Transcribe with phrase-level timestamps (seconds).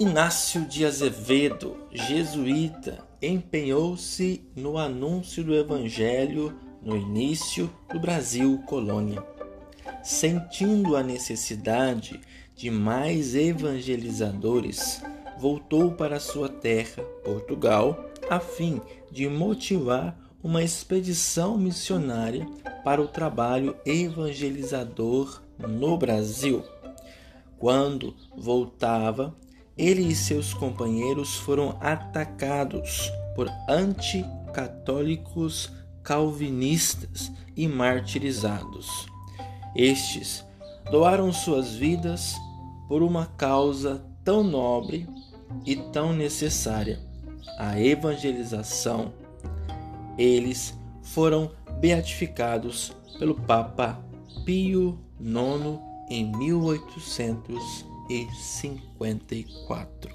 [0.00, 9.22] Inácio de Azevedo, jesuíta, empenhou-se no anúncio do Evangelho no início do Brasil colônia.
[10.02, 12.18] Sentindo a necessidade
[12.56, 15.02] de mais evangelizadores,
[15.38, 18.80] voltou para sua terra, Portugal, a fim
[19.12, 22.48] de motivar uma expedição missionária
[22.82, 26.64] para o trabalho evangelizador no Brasil.
[27.58, 29.36] Quando voltava,
[29.80, 35.72] ele e seus companheiros foram atacados por anticatólicos
[36.02, 39.06] calvinistas e martirizados.
[39.74, 40.44] Estes
[40.90, 42.36] doaram suas vidas
[42.88, 45.08] por uma causa tão nobre
[45.64, 47.00] e tão necessária,
[47.58, 49.14] a evangelização.
[50.18, 53.98] Eles foram beatificados pelo Papa
[54.44, 60.12] Pio IX em 1800 e cinquenta e quatro.